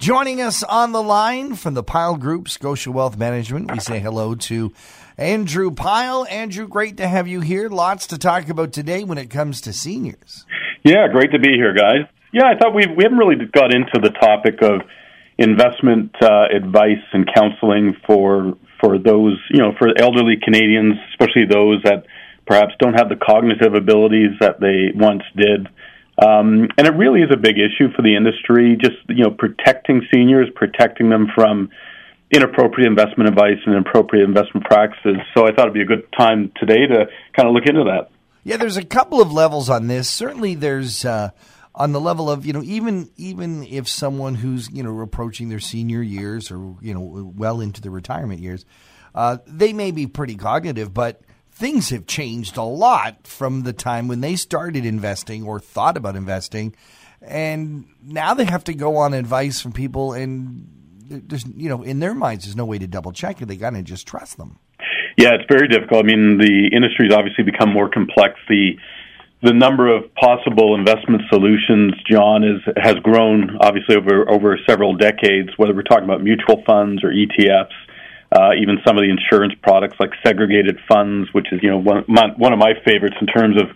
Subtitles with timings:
[0.00, 4.34] Joining us on the line from the Pyle Group, Scotia Wealth Management, we say hello
[4.34, 4.72] to
[5.18, 6.26] Andrew Pyle.
[6.30, 7.68] Andrew, great to have you here.
[7.68, 10.46] Lots to talk about today when it comes to seniors.
[10.84, 12.08] Yeah, great to be here, guys.
[12.32, 14.80] Yeah, I thought we we haven't really got into the topic of
[15.36, 21.82] investment uh, advice and counseling for for those you know for elderly Canadians, especially those
[21.84, 22.06] that
[22.46, 25.68] perhaps don't have the cognitive abilities that they once did.
[26.20, 30.06] Um, and it really is a big issue for the industry, just you know, protecting
[30.12, 31.70] seniors, protecting them from
[32.30, 35.16] inappropriate investment advice and inappropriate investment practices.
[35.34, 38.10] So I thought it'd be a good time today to kind of look into that.
[38.44, 40.08] Yeah, there's a couple of levels on this.
[40.08, 41.30] Certainly, there's uh,
[41.74, 45.60] on the level of you know even even if someone who's you know approaching their
[45.60, 48.64] senior years or you know well into the retirement years,
[49.14, 51.22] uh, they may be pretty cognitive, but
[51.60, 56.16] things have changed a lot from the time when they started investing or thought about
[56.16, 56.74] investing,
[57.20, 60.66] and now they have to go on advice from people, and
[61.06, 63.46] there's you know in their minds there's no way to double check it.
[63.46, 64.58] They got to just trust them.
[65.18, 66.04] Yeah, it's very difficult.
[66.04, 68.40] I mean, the industry's obviously become more complex.
[68.48, 68.72] The
[69.42, 75.50] the number of possible investment solutions, John, is has grown obviously over over several decades.
[75.58, 77.76] Whether we're talking about mutual funds or ETFs,
[78.32, 82.04] uh, even some of the insurance products like segregated funds, which is you know one,
[82.06, 83.68] my, one of my favorites in terms of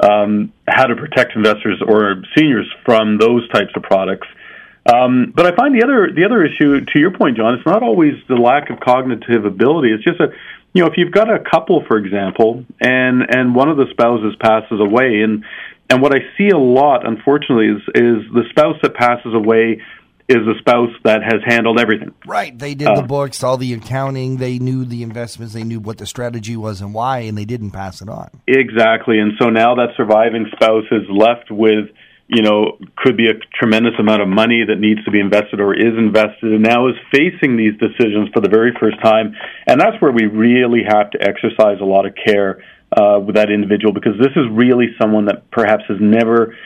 [0.00, 4.26] um, how to protect investors or seniors from those types of products.
[4.92, 7.82] Um, but I find the other the other issue, to your point, John, it's not
[7.82, 9.92] always the lack of cognitive ability.
[9.92, 10.30] It's just that
[10.72, 14.34] you know if you've got a couple, for example, and and one of the spouses
[14.40, 15.44] passes away, and
[15.88, 19.80] and what I see a lot, unfortunately, is is the spouse that passes away
[20.28, 22.14] is a spouse that has handled everything.
[22.26, 22.58] Right.
[22.58, 25.98] They did uh, the books, all the accounting, they knew the investments, they knew what
[25.98, 28.30] the strategy was and why, and they didn't pass it on.
[28.46, 29.18] Exactly.
[29.18, 31.90] And so now that surviving spouse is left with,
[32.26, 35.74] you know, could be a tremendous amount of money that needs to be invested or
[35.74, 39.36] is invested, and now is facing these decisions for the very first time.
[39.66, 42.64] And that's where we really have to exercise a lot of care
[42.96, 46.56] uh, with that individual because this is really someone that perhaps has never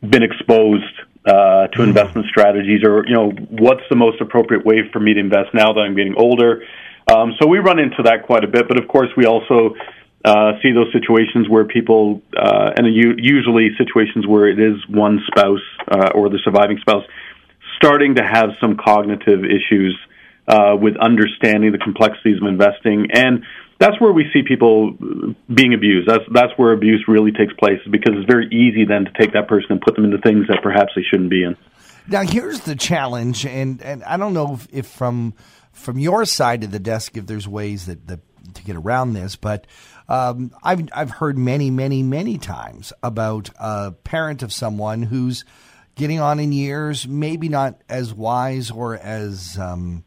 [0.00, 0.84] been exposed
[1.26, 5.20] uh, to investment strategies, or you know, what's the most appropriate way for me to
[5.20, 6.62] invest now that I'm getting older.
[7.12, 9.74] Um, so we run into that quite a bit, but of course we also
[10.24, 15.62] uh, see those situations where people, uh, and usually situations where it is one spouse
[15.88, 17.04] uh, or the surviving spouse,
[17.76, 19.96] starting to have some cognitive issues
[20.48, 23.44] uh, with understanding the complexities of investing and
[23.78, 24.92] that's where we see people
[25.52, 26.08] being abused.
[26.08, 29.48] That's that's where abuse really takes place because it's very easy then to take that
[29.48, 31.56] person and put them into things that perhaps they shouldn't be in.
[32.08, 35.34] Now here's the challenge, and, and I don't know if, if from
[35.72, 38.20] from your side of the desk if there's ways that, that
[38.54, 39.66] to get around this, but
[40.08, 45.44] um, I've I've heard many many many times about a parent of someone who's
[45.96, 50.04] getting on in years, maybe not as wise or as um,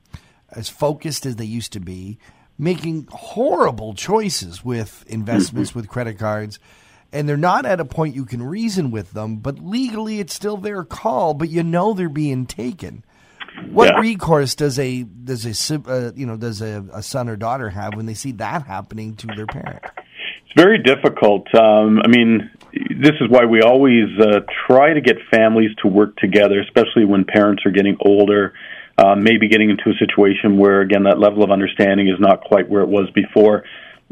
[0.52, 2.18] as focused as they used to be
[2.60, 6.60] making horrible choices with investments with credit cards
[7.12, 10.58] and they're not at a point you can reason with them, but legally it's still
[10.58, 13.04] their call, but you know they're being taken.
[13.72, 14.00] What yeah.
[14.00, 17.96] recourse does a does a uh, you know does a, a, son or daughter have
[17.96, 19.84] when they see that happening to their parent?
[20.46, 21.54] It's very difficult.
[21.54, 26.16] Um, I mean, this is why we always uh, try to get families to work
[26.18, 28.54] together, especially when parents are getting older
[29.00, 32.68] uh, maybe getting into a situation where, again, that level of understanding is not quite
[32.68, 33.64] where it was before.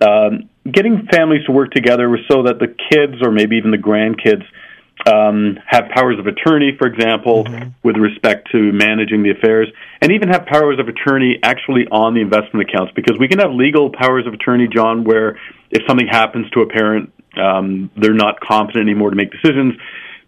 [0.01, 4.45] Um, getting families to work together so that the kids or maybe even the grandkids
[5.05, 7.69] um, have powers of attorney, for example, mm-hmm.
[7.83, 9.67] with respect to managing the affairs,
[10.01, 13.51] and even have powers of attorney actually on the investment accounts because we can have
[13.51, 15.37] legal powers of attorney, John, where
[15.69, 19.73] if something happens to a parent, um, they're not competent anymore to make decisions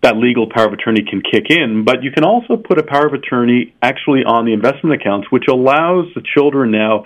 [0.02, 3.08] that legal power of attorney can kick in, but you can also put a power
[3.08, 7.04] of attorney actually on the investment accounts, which allows the children now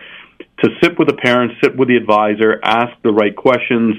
[0.64, 3.96] to sit with the parents, sit with the advisor, ask the right questions,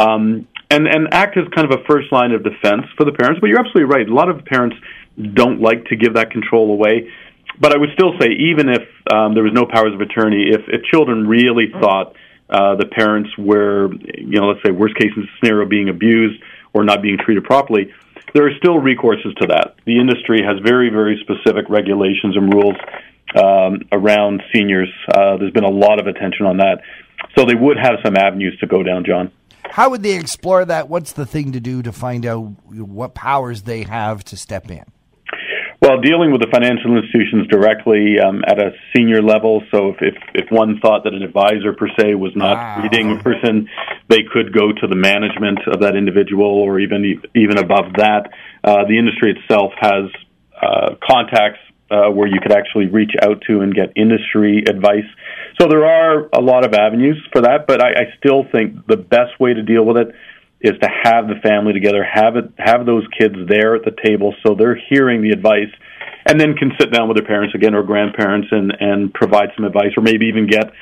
[0.00, 3.40] um, and and act as kind of a first line of defense for the parents.
[3.40, 4.08] But you're absolutely right.
[4.08, 4.76] A lot of parents
[5.34, 7.10] don't like to give that control away.
[7.60, 10.62] But I would still say, even if um, there was no powers of attorney, if,
[10.68, 12.14] if children really thought
[12.48, 15.10] uh, the parents were, you know, let's say worst case
[15.40, 16.40] scenario, being abused
[16.72, 17.92] or not being treated properly,
[18.34, 19.76] there are still recourses to that.
[19.86, 22.76] The industry has very, very specific regulations and rules
[23.36, 24.90] um, around seniors.
[25.12, 26.82] Uh, there's been a lot of attention on that.
[27.36, 29.30] So they would have some avenues to go down, John.
[29.70, 30.88] How would they explore that?
[30.88, 34.84] What's the thing to do to find out what powers they have to step in?
[35.88, 39.62] Well, dealing with the financial institutions directly um, at a senior level.
[39.70, 42.82] So, if, if, if one thought that an advisor per se was not wow.
[42.82, 43.70] reading a person,
[44.08, 48.28] they could go to the management of that individual, or even even above that.
[48.62, 50.12] Uh, the industry itself has
[50.60, 51.60] uh, contacts
[51.90, 55.08] uh, where you could actually reach out to and get industry advice.
[55.58, 58.98] So there are a lot of avenues for that, but I, I still think the
[58.98, 60.08] best way to deal with it
[60.60, 64.34] is to have the family together, have it, have those kids there at the table
[64.44, 65.70] so they're hearing the advice,
[66.26, 69.64] and then can sit down with their parents again or grandparents and and provide some
[69.64, 70.72] advice, or maybe even get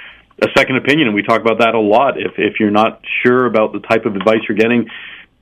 [0.43, 1.09] a second opinion.
[1.09, 2.19] And we talk about that a lot.
[2.19, 4.89] If if you're not sure about the type of advice you're getting,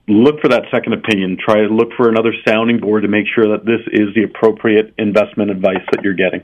[0.08, 1.38] look for that second opinion.
[1.38, 4.94] Try to look for another sounding board to make sure that this is the appropriate
[4.98, 6.42] investment advice that you're getting.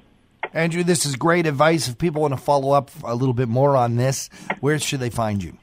[0.53, 1.89] Andrew, this is great advice.
[1.89, 5.11] If people want to follow up a little bit more on this, where should they
[5.11, 5.57] find you?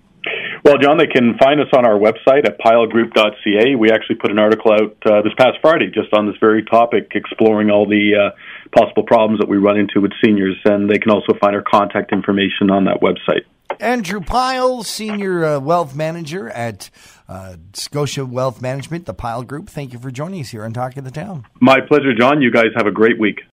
[0.67, 3.75] Well, John, they can find us on our website at pylegroup.ca.
[3.75, 7.13] We actually put an article out uh, this past Friday just on this very topic,
[7.15, 11.09] exploring all the uh, possible problems that we run into with seniors, and they can
[11.09, 13.45] also find our contact information on that website.
[13.79, 16.89] Andrew Pyle, Senior uh, Wealth Manager at
[17.29, 19.69] uh, Scotia Wealth Management, the Pyle Group.
[19.69, 21.45] Thank you for joining us here on Talk of the Town.
[21.61, 22.41] My pleasure, John.
[22.41, 23.39] You guys have a great week.